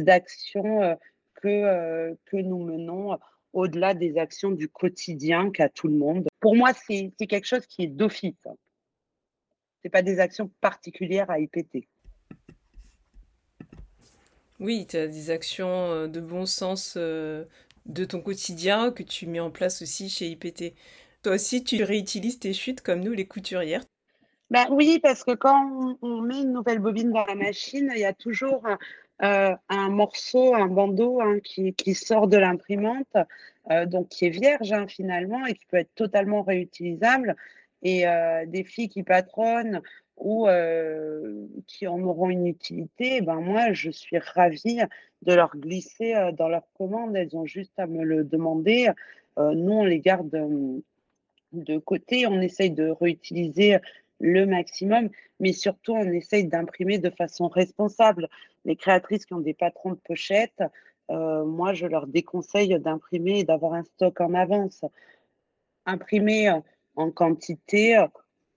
[0.06, 0.96] actions
[1.34, 3.18] que, que nous menons
[3.52, 6.26] au-delà des actions du quotidien qu'a tout le monde.
[6.40, 8.34] Pour moi, c'est quelque chose qui est d'office
[9.84, 11.86] n'est pas des actions particulières à IPT.
[14.60, 17.44] Oui, tu as des actions euh, de bon sens euh,
[17.86, 20.74] de ton quotidien que tu mets en place aussi chez IPT.
[21.24, 23.82] Toi aussi, tu réutilises tes chutes comme nous, les couturières?
[24.50, 28.04] Bah oui, parce que quand on, met une nouvelle bobine dans la machine, il y
[28.04, 28.62] a toujours
[29.22, 33.16] euh, un morceau, un bandeau hein, qui, sort de l'imprimante,
[33.86, 37.34] donc qui est vierge hein, finalement et qui peut être totalement réutilisable
[37.84, 39.80] et euh, des filles qui patronnent
[40.16, 44.80] ou euh, qui en auront une utilité, ben moi, je suis ravie
[45.22, 47.14] de leur glisser euh, dans leur commande.
[47.16, 48.88] Elles ont juste à me le demander.
[49.36, 50.30] nous, on les garde
[51.62, 52.26] de côté.
[52.26, 53.78] On essaye de réutiliser
[54.20, 58.28] le maximum, mais surtout, on essaye d'imprimer de façon responsable.
[58.64, 60.62] Les créatrices qui ont des patrons de pochettes,
[61.10, 64.84] moi, je leur déconseille d'imprimer et d'avoir un stock en avance.
[65.84, 66.50] Imprimer
[66.96, 68.06] en quantité euh,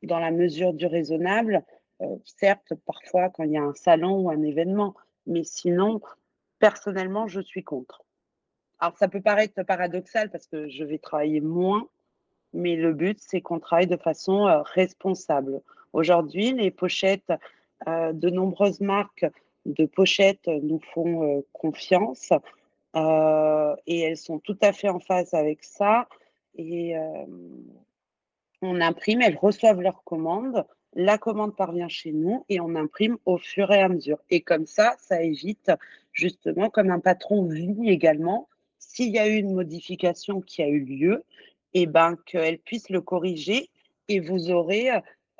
[0.03, 1.63] dans la mesure du raisonnable,
[2.01, 6.01] euh, certes, parfois quand il y a un salon ou un événement, mais sinon,
[6.59, 8.03] personnellement, je suis contre.
[8.79, 11.87] Alors, ça peut paraître paradoxal parce que je vais travailler moins,
[12.53, 15.61] mais le but, c'est qu'on travaille de façon euh, responsable.
[15.93, 17.31] Aujourd'hui, les pochettes,
[17.85, 19.25] de nombreuses marques
[19.67, 22.31] de pochettes nous font confiance
[22.95, 26.07] et elles sont tout à fait en phase avec ça.
[26.55, 26.95] Et
[28.61, 33.37] on imprime, elles reçoivent leur commande, la commande parvient chez nous et on imprime au
[33.37, 34.17] fur et à mesure.
[34.29, 35.71] Et comme ça, ça évite
[36.11, 40.79] justement, comme un patron vit également, s'il y a eu une modification qui a eu
[40.79, 41.23] lieu,
[41.77, 43.69] et ben qu'elle puisse le corriger
[44.07, 44.89] et vous aurez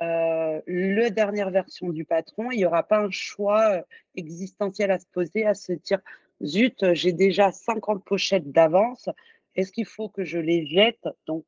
[0.04, 2.52] euh, la dernière version du patron.
[2.52, 3.82] Il n'y aura pas un choix euh,
[4.16, 6.00] existentiel à se poser, à se dire
[6.44, 9.10] zut, j'ai déjà 50 pochettes d'avance.
[9.56, 11.08] Est-ce qu'il faut que je les jette?
[11.26, 11.46] Donc,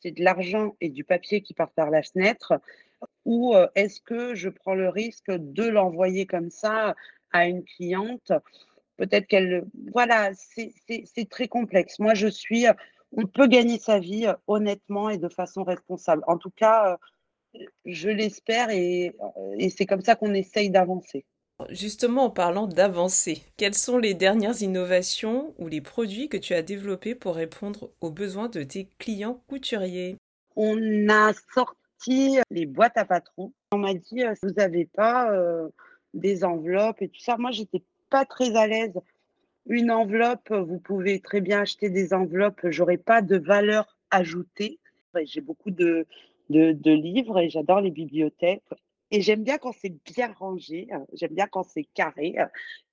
[0.00, 2.60] c'est de l'argent et du papier qui partent par la fenêtre
[3.24, 6.94] ou euh, est-ce que je prends le risque de l'envoyer comme ça
[7.32, 8.32] à une cliente?
[8.98, 9.64] Peut-être qu'elle...
[9.94, 11.98] Voilà, c'est très complexe.
[11.98, 12.66] Moi, je suis...
[13.16, 16.22] On peut gagner sa vie honnêtement et de façon responsable.
[16.26, 16.98] En tout cas,
[17.84, 19.16] je l'espère et,
[19.58, 21.24] et c'est comme ça qu'on essaye d'avancer.
[21.70, 26.60] Justement, en parlant d'avancer, quelles sont les dernières innovations ou les produits que tu as
[26.62, 30.18] développés pour répondre aux besoins de tes clients couturiers?
[30.54, 33.54] On a sorti les boîtes à patrons.
[33.72, 35.68] On m'a dit, euh, vous n'avez pas euh,
[36.12, 37.38] des enveloppes et tout ça.
[37.38, 38.92] Moi, j'étais pas très à l'aise.
[39.68, 42.60] Une enveloppe, vous pouvez très bien acheter des enveloppes.
[42.70, 44.78] J'aurais pas de valeur ajoutée.
[45.24, 46.06] J'ai beaucoup de,
[46.48, 48.62] livres et j'adore les bibliothèques.
[49.10, 52.36] Et j'aime bien quand c'est bien rangé, euh, j'aime bien quand c'est carré.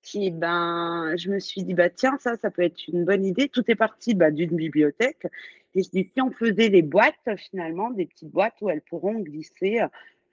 [0.03, 3.25] Qui, euh, ben, je me suis dit, bah, tiens, ça, ça peut être une bonne
[3.25, 3.49] idée.
[3.49, 5.27] Tout est parti bah, d'une bibliothèque.
[5.75, 9.81] Et je si on faisait les boîtes, finalement, des petites boîtes où elles pourront glisser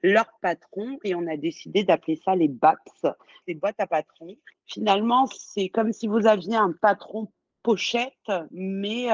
[0.02, 3.06] leur patron, et on a décidé d'appeler ça les BAPS,
[3.46, 4.36] les boîtes à patron.
[4.66, 7.30] Finalement, c'est comme si vous aviez un patron
[7.62, 9.08] pochette, mais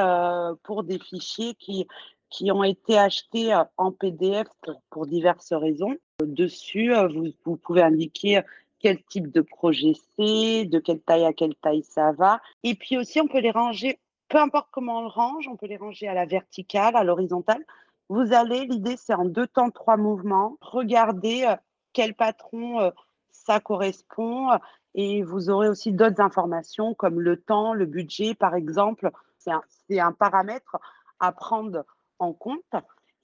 [0.63, 1.87] pour des fichiers qui
[2.31, 4.49] qui ont été achetés euh, en PDF
[4.91, 5.97] pour, diverses raisons.
[6.23, 7.09] Dessus, euh,
[7.45, 8.41] vous, pouvez indiquer
[8.81, 12.41] quel type de projet c'est, de quelle taille à quelle taille ça va.
[12.63, 15.67] Et puis aussi, on peut les ranger, peu importe comment on le range, on peut
[15.67, 17.65] les ranger à la verticale, à l'horizontale.
[18.09, 21.57] Vous allez, l'idée c'est en deux temps, trois mouvements, regardez euh,
[21.93, 22.93] quel patron
[23.31, 24.51] ça correspond
[24.97, 29.11] et vous aurez aussi d'autres informations comme le temps, le budget par exemple.
[29.39, 30.77] C'est un, paramètre
[31.21, 31.85] à prendre
[32.19, 32.75] en compte.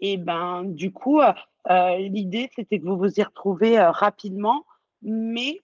[0.01, 1.33] Et ben, du coup, euh,
[1.71, 4.65] euh, l'idée, c'était que vous vous y retrouvez euh, rapidement,
[5.01, 5.61] mais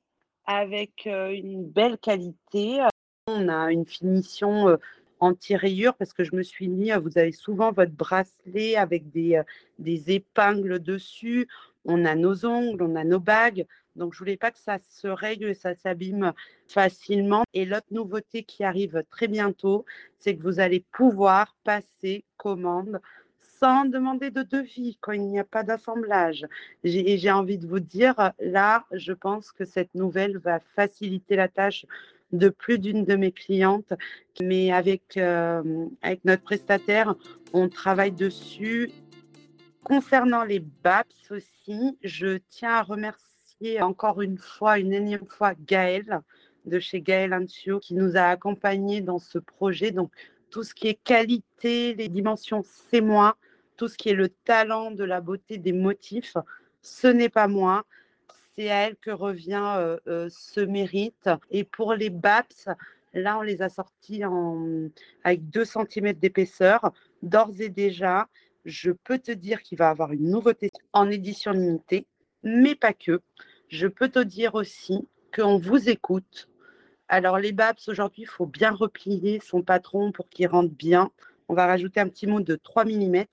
[0.46, 2.82] avec une belle qualité.
[3.26, 4.78] On a une finition
[5.20, 9.40] anti-rayure parce que je me suis mis, vous avez souvent votre bracelet avec des,
[9.78, 11.48] des épingles dessus.
[11.84, 13.66] On a nos ongles, on a nos bagues.
[13.96, 16.32] Donc, je voulais pas que ça se règle ça s'abîme
[16.68, 17.42] facilement.
[17.52, 19.84] Et l'autre nouveauté qui arrive très bientôt,
[20.18, 23.00] c'est que vous allez pouvoir passer commande
[23.58, 26.46] sans demander de devis quand il n'y a pas d'assemblage.
[26.84, 31.48] Et j'ai envie de vous dire, là, je pense que cette nouvelle va faciliter la
[31.48, 31.84] tâche
[32.32, 33.92] de plus d'une de mes clientes.
[34.40, 37.14] Mais avec, avec notre prestataire,
[37.52, 38.90] on travaille dessus.
[39.82, 43.28] Concernant les BAPS aussi, je tiens à remercier
[43.80, 46.20] encore une fois, une énième fois, Gaëlle
[46.64, 49.90] de chez Gaël Antio qui nous a accompagnés dans ce projet.
[49.90, 50.12] Donc,
[50.50, 53.36] tout ce qui est qualité, les dimensions, c'est moi.
[53.76, 56.36] Tout ce qui est le talent de la beauté des motifs,
[56.82, 57.84] ce n'est pas moi.
[58.58, 61.30] C'est à elle que revient ce mérite.
[61.52, 62.68] Et pour les BAPS,
[63.14, 64.24] là, on les a sortis
[65.22, 66.92] avec 2 cm d'épaisseur.
[67.22, 68.26] D'ores et déjà,
[68.64, 72.08] je peux te dire qu'il va avoir une nouveauté en édition limitée,
[72.42, 73.20] mais pas que.
[73.68, 76.48] Je peux te dire aussi qu'on vous écoute.
[77.06, 81.12] Alors, les BAPS, aujourd'hui, il faut bien replier son patron pour qu'il rentre bien.
[81.48, 83.24] On va rajouter un petit mot de 3 mm.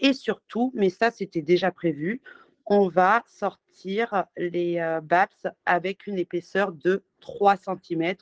[0.00, 2.20] Et surtout, mais ça, c'était déjà prévu,
[2.66, 8.14] on va sortir les euh, BAPS avec une épaisseur de 3 cm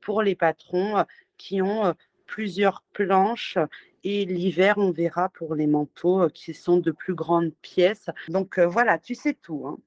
[0.00, 1.04] pour les patrons euh,
[1.38, 1.92] qui ont euh,
[2.26, 3.58] plusieurs planches
[4.02, 8.10] et l'hiver, on verra pour les manteaux qui sont de plus grandes pièces.
[8.28, 9.66] Donc voilà, tu sais tout.
[9.66, 9.78] Hein.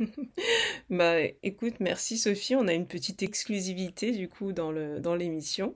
[0.90, 5.68] bah écoute, merci Sophie, on a une petite exclusivité du coup dans l'émission.
[5.68, 5.74] Dans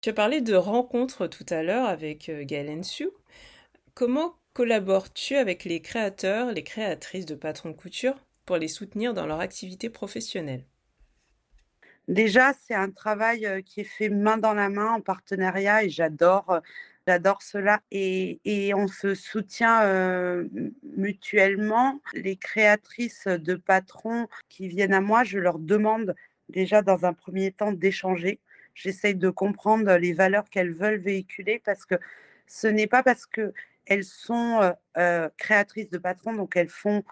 [0.00, 3.10] tu as parlé de rencontres tout à l'heure avec Gaël Sue.
[3.94, 9.24] Comment collabores-tu avec les créateurs, les créatrices de patrons de couture pour les soutenir dans
[9.24, 10.64] leur activité professionnelle?
[12.08, 15.90] Déjà, c'est un travail euh, qui est fait main dans la main en partenariat et
[15.90, 16.60] j'adore euh,
[17.06, 20.48] j'adore cela et, on se soutient euh,
[20.96, 22.00] mutuellement.
[22.14, 26.16] Les créatrices de patrons qui viennent à moi, je leur demande
[26.48, 28.40] déjà dans un premier temps d'échanger.
[28.74, 31.94] J'essaye de comprendre les valeurs qu'elles veulent véhiculer parce que
[32.48, 33.52] ce n'est pas parce que
[33.88, 34.74] elles sont
[35.36, 37.02] créatrices de patrons, donc elles font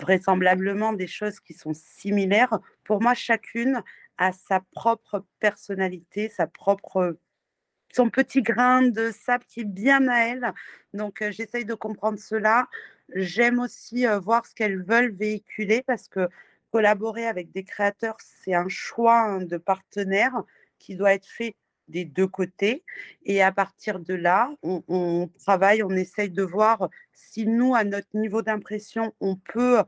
[0.00, 2.58] vraisemblablement des choses qui sont similaires.
[2.84, 3.82] Pour moi, chacune
[4.18, 7.16] a sa propre personnalité, sa propre
[7.92, 10.52] son petit grain de sable qui est bien à elle.
[10.94, 12.68] Donc, j'essaye de comprendre cela.
[13.14, 16.28] J'aime aussi voir ce qu'elles veulent véhiculer parce que
[16.72, 20.42] collaborer avec des créateurs, c'est un choix hein, de partenaire
[20.80, 21.54] qui doit être fait
[21.88, 22.84] des deux côtés.
[23.24, 28.08] Et à partir de là, on, travaille, on essaye de voir si nous, à notre
[28.14, 29.82] niveau d'impression, on peut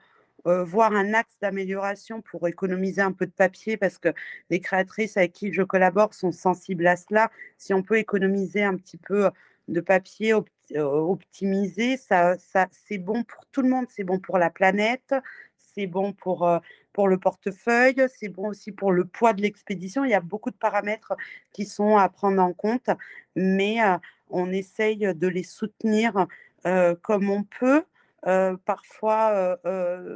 [0.46, 4.12] euh, voir un axe d'amélioration pour économiser un peu de papier, parce que
[4.50, 7.30] les créatrices avec qui je collabore sont sensibles à cela.
[7.58, 9.30] Si on peut économiser un petit peu
[9.68, 10.34] de papier,
[10.74, 15.14] optimiser, ça, ça c'est bon pour tout le monde, c'est bon pour la planète,
[15.76, 16.58] c'est bon pour, euh,
[16.92, 20.04] pour le portefeuille, c'est bon aussi pour le poids de l'expédition.
[20.04, 21.14] Il y a beaucoup de paramètres
[21.52, 22.88] qui sont à prendre en compte,
[23.34, 23.98] mais euh,
[24.30, 26.26] on essaye de les soutenir
[26.66, 27.84] euh, comme on peut.
[28.64, 29.56] parfois,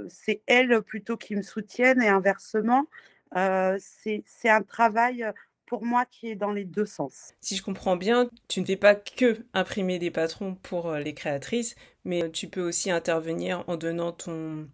[0.08, 2.86] c'est elles plutôt qui me soutiennent et inversement.
[3.32, 5.30] c'est un travail
[5.66, 7.34] pour moi qui est dans les deux sens.
[7.40, 11.76] Si je comprends bien, tu ne fais pas que imprimer des patrons pour les créatrices,
[12.04, 14.66] mais tu peux aussi intervenir en donnant ton,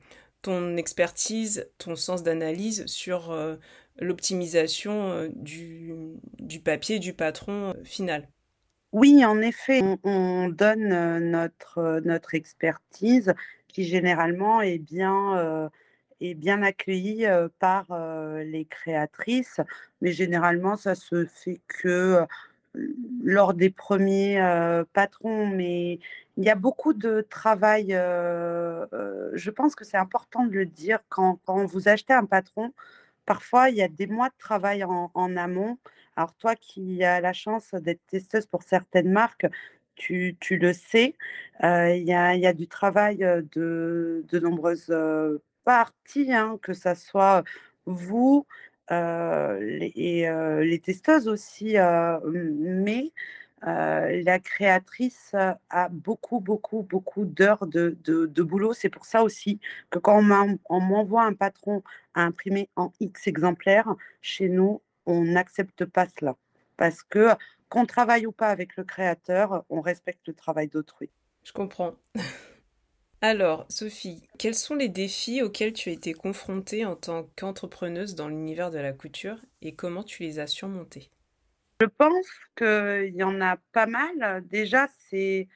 [0.47, 3.57] ton expertise, ton sens d'analyse sur euh,
[3.99, 5.93] l'optimisation euh, du,
[6.39, 8.29] du, papier du patron euh, final.
[8.93, 13.35] Oui, en effet, on, donne notre, notre expertise
[13.67, 15.69] qui généralement est bien,
[16.21, 17.27] est bien accueillie
[17.59, 17.87] par
[18.39, 19.61] les créatrices,
[20.01, 22.25] mais généralement ça se fait que
[23.23, 24.41] lors des premiers
[24.93, 25.99] patrons, mais
[26.37, 27.89] il y a beaucoup de travail.
[27.89, 32.73] je pense que c'est important de le dire quand, vous achetez un patron.
[33.27, 35.79] Parfois, il y a des mois de travail en, amont.
[36.17, 39.47] Alors toi qui as la chance d'être testeuse pour certaines marques,
[39.97, 41.15] tu, le sais,
[41.63, 44.95] il, y a, du travail de, nombreuses
[45.65, 47.45] parties, hein, que ce soit
[47.87, 48.47] vous,
[48.91, 50.29] les, et
[50.65, 53.13] les testeuses aussi, mais
[53.63, 55.35] la créatrice
[55.71, 58.73] a beaucoup, beaucoup, beaucoup d'heures de, de, boulot.
[58.73, 60.23] C'est pour ça aussi que quand
[60.69, 61.83] on m'envoie un patron
[62.15, 66.37] à imprimer en X exemplaires, chez nous, on n'accepte pas cela.
[66.77, 67.31] Parce que
[67.69, 71.11] qu'on travaille ou pas avec le créateur, on respecte le travail d'autrui.
[71.43, 71.95] Je comprends.
[73.23, 78.29] Alors, Sophie, quels sont les défis auxquels tu as été confrontée en tant qu'entrepreneuse dans
[78.29, 81.11] l'univers de la couture et comment tu les as surmontés
[81.81, 84.45] Je pense qu'il y en a pas mal.
[84.49, 85.49] Déjà, c'est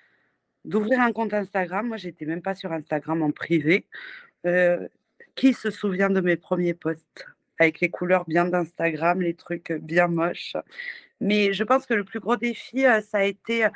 [0.64, 1.88] d'ouvrir un compte Instagram.
[1.88, 3.86] Moi, j'étais même pas sur Instagram en privé.
[4.46, 4.88] Euh,
[5.34, 7.26] qui se souvient de mes premiers posts
[7.58, 10.56] avec les couleurs bien d'Instagram, les trucs bien moches?
[11.20, 13.66] Mais je pense que le plus gros défi, euh, ça a été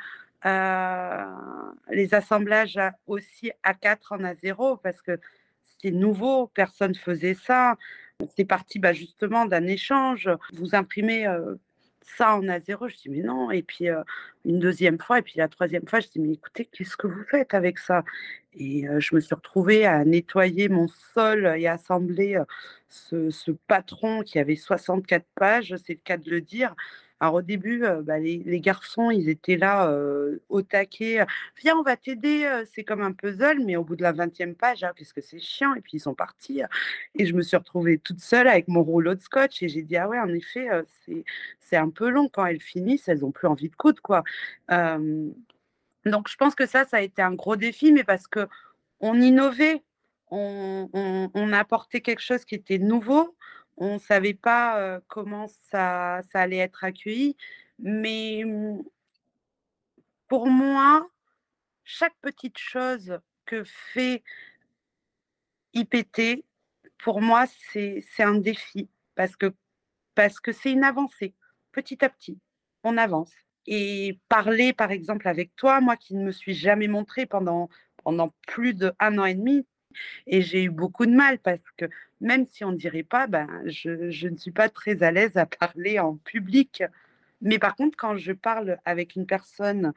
[0.45, 5.19] les assemblages aussi A4 en A0 parce que
[5.63, 7.77] c'était nouveau, personne faisait ça.
[8.35, 10.29] C'est parti bah, justement d'un échange.
[10.53, 11.27] Vous imprimez
[12.01, 12.89] ça en A0.
[12.89, 13.49] Je dis, mais non.
[13.49, 13.87] Et puis
[14.45, 17.23] une deuxième fois, et puis la troisième fois, je dis, mais écoutez, qu'est-ce que vous
[17.29, 18.03] faites avec ça?
[18.53, 22.39] Et je me suis retrouvée à nettoyer mon sol et assembler
[22.87, 26.75] ce, ce patron qui avait 64 pages, c'est le cas de le dire,
[27.19, 29.89] alors au début, bah, les, garçons, ils étaient là
[30.49, 31.25] au taquet.
[31.57, 32.63] Viens, on va t'aider.
[32.73, 35.73] C'est comme un puzzle, mais au bout de la 20e page, ah, c'est chiant.
[35.75, 36.61] Et puis ils sont partis.
[37.15, 39.63] Et je me suis retrouvée toute seule avec mon rouleau de scotch.
[39.63, 40.67] Et j'ai dit, ah ouais, en effet,
[41.59, 42.27] c'est un peu long.
[42.27, 44.23] Quand elles finissent, elles n'ont plus envie de coudre.
[46.05, 48.47] Donc je pense que ça, ça a été un gros défi, mais parce que
[48.99, 49.83] on innovait.
[50.31, 53.35] On apportait quelque chose qui était nouveau,
[53.77, 57.35] on ne savait pas comment ça, allait être accueilli.
[57.79, 58.83] Mais mmh,
[60.27, 61.07] pour moi,
[61.83, 64.23] chaque petite chose que fait
[65.73, 66.45] IPT,
[66.97, 69.53] pour moi, c'est un défi parce que
[70.15, 71.35] parce que c'est une avancée.
[71.73, 72.39] Petit à petit,
[72.83, 73.33] on avance.
[73.67, 77.69] Et parler, par exemple, avec toi, moi qui ne me suis jamais montrée pendant,
[78.03, 79.67] pendant plus d'un an et demi,
[80.27, 81.85] et j'ai eu beaucoup de mal parce que
[82.21, 85.37] même si on ne dirait pas, ben, je, je ne suis pas très à l'aise
[85.37, 86.83] à parler en public.
[87.41, 89.93] Mais par contre, quand je parle avec une personne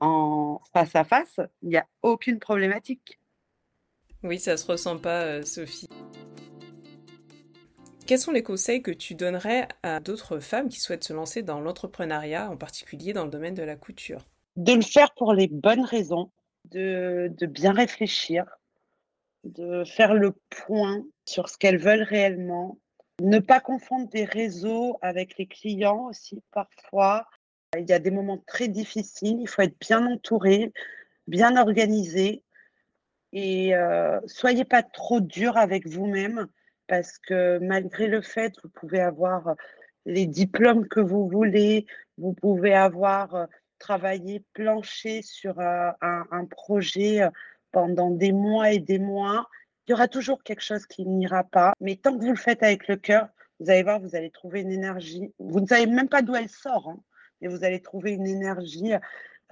[0.00, 3.18] en face à face, il n'y a aucune problématique.
[4.22, 5.88] Oui, ça se ressent pas, euh, Sophie.
[8.06, 11.60] Quels sont les conseils que tu donnerais à d'autres femmes qui souhaitent se lancer dans
[11.60, 14.26] l'entrepreneuriat, en particulier dans le domaine de la couture?
[14.56, 16.30] De le faire pour les bonnes raisons,
[16.66, 18.44] de, de bien réfléchir,
[19.44, 22.78] de faire le point sur ce qu'elles veulent réellement.
[23.20, 27.26] Ne pas confondre des réseaux avec les clients aussi parfois.
[27.78, 30.72] Il y a des moments très difficiles, il faut être bien entouré,
[31.26, 32.42] bien organisé
[33.32, 36.48] et euh, soyez pas trop dur avec vous-même
[36.86, 39.54] parce que malgré le fait, vous pouvez avoir
[40.04, 41.86] les diplômes que vous voulez,
[42.18, 43.46] vous pouvez avoir euh,
[43.78, 47.22] travaillé, planché sur euh, un, un, projet
[47.72, 49.48] pendant des mois et des mois,
[49.86, 51.72] il y aura toujours quelque chose qui n'ira pas.
[51.80, 54.60] Mais tant que vous le faites avec le cœur, vous allez voir, vous allez trouver
[54.60, 55.32] une énergie.
[55.38, 57.00] Vous ne savez même pas d'où elle sort, hein,
[57.40, 58.92] mais vous allez trouver une énergie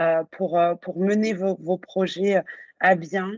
[0.01, 2.43] euh, pour, euh, pour mener vos, vos, projets
[2.79, 3.33] à bien.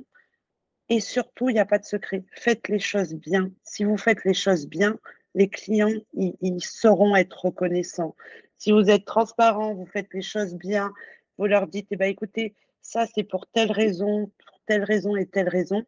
[0.88, 2.24] Et surtout, il n'y a pas de secret.
[2.32, 3.50] Faites les choses bien.
[3.62, 4.98] Si vous faites les choses bien,
[5.34, 8.14] les clients, ils, ils sauront être reconnaissants.
[8.58, 10.92] Si vous êtes transparent, vous faites les choses bien,
[11.38, 14.30] vous leur dites, eh ben, écoutez, ça c'est pour telle raison,
[14.66, 15.84] telle raison et telle raison,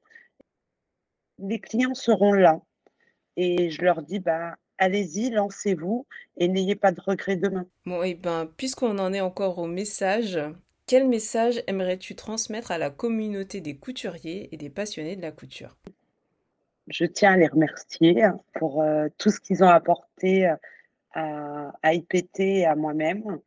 [1.39, 2.61] les clients seront là.
[3.37, 6.07] Et je leur dis, bah, allez-y, lancez-vous
[6.37, 7.67] et n'ayez pas de regrets demain.
[7.87, 10.39] Bon, et eh ben, puisqu'on en est encore au message,
[10.87, 15.77] quel message aimerais-tu transmettre à la communauté des couturiers et des passionnés de la couture?
[16.89, 20.57] Je tiens à les remercier pour euh, tout ce qu'ils ont apporté euh,
[21.13, 23.41] à, à IPT et à moi-même.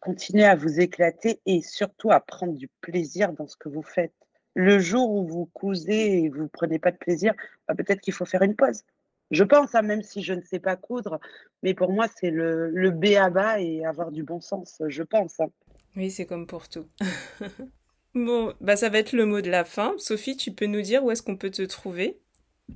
[0.00, 4.14] Continuez à vous éclater et surtout à prendre du plaisir dans ce que vous faites
[4.56, 7.34] le jour où vous cousez et vous ne prenez pas de plaisir,
[7.68, 8.84] bah, peut-être qu'il faut faire une pause.
[9.30, 11.20] Je pense, hein, même si je ne sais pas coudre,
[11.62, 15.02] mais pour moi, c'est le, le B à bas et avoir du bon sens, je
[15.02, 15.40] pense.
[15.40, 15.50] Hein.
[15.94, 16.86] Oui, c'est comme pour tout.
[18.14, 19.92] bon, bah, ça va être le mot de la fin.
[19.98, 22.18] Sophie, tu peux nous dire où est-ce qu'on peut te trouver?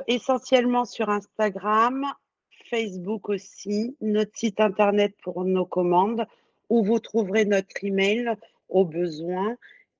[0.06, 2.04] Essentiellement sur Instagram,
[2.68, 6.26] Facebook aussi, notre site internet pour nos commandes,
[6.68, 8.34] où vous trouverez notre email
[8.68, 9.56] au besoin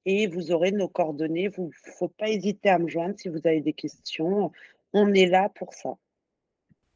[0.06, 1.50] et vous aurez nos coordonnées.
[1.56, 4.52] Il ne faut pas hésiter à me joindre si vous avez des questions.
[4.92, 5.96] On est là pour ça.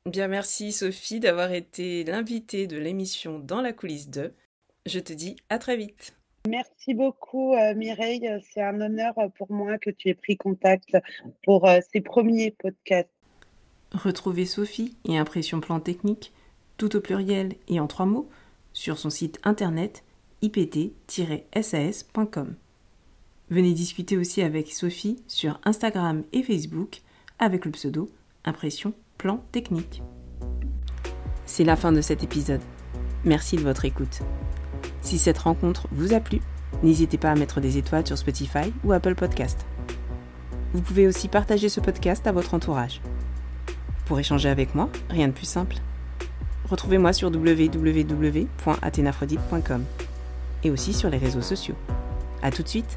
[0.07, 4.35] Bien, merci Sophie d'avoir été l'invitée de l'émission Dans la coulisse 2.
[4.87, 6.15] Je te dis à très vite.
[6.47, 8.29] Merci beaucoup euh, Mireille.
[8.53, 10.95] C'est un honneur pour moi que tu aies pris contact
[11.43, 13.09] pour euh, ces premiers podcasts.
[13.93, 16.35] Retrouvez Sophie et Impression Plan Technique,
[16.77, 18.29] tout au pluriel et en trois mots,
[18.75, 20.05] sur son site internet
[20.43, 22.57] ipt-sas.com.
[23.51, 27.03] Venez discuter aussi avec Sophie sur Instagram et Facebook
[27.39, 28.09] avec le pseudo
[28.47, 30.03] Impression Plan Technique.
[31.45, 32.63] C'est la fin de cet épisode.
[33.23, 34.21] Merci de votre écoute.
[35.03, 36.41] Si cette rencontre vous a plu,
[36.83, 39.67] n'hésitez pas à mettre des étoiles sur Spotify ou Apple Podcast.
[40.73, 43.03] Vous pouvez aussi partager ce podcast à votre entourage.
[44.07, 45.77] Pour échanger avec moi, rien de plus simple.
[46.71, 49.85] Retrouvez-moi sur www.athénaphrodite.com
[50.63, 51.77] et aussi sur les réseaux sociaux.
[52.43, 52.97] A tout de suite